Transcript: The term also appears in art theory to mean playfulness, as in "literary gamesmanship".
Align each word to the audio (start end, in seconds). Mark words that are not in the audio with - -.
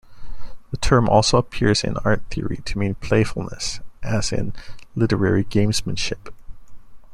The 0.71 0.77
term 0.77 1.07
also 1.07 1.37
appears 1.37 1.83
in 1.83 1.95
art 1.97 2.23
theory 2.31 2.57
to 2.65 2.79
mean 2.79 2.95
playfulness, 2.95 3.81
as 4.01 4.31
in 4.31 4.51
"literary 4.95 5.43
gamesmanship". 5.43 6.33